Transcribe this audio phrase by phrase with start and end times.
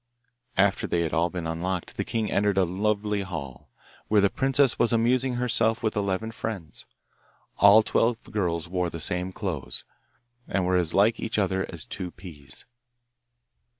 [0.57, 3.69] After they had all been unlocked the king entered a lovely hall,
[4.07, 6.87] where the princess was amusing herself with eleven friends.
[7.57, 9.83] All twelve girls wore the same clothes,
[10.47, 12.65] and were as like each other as two peas.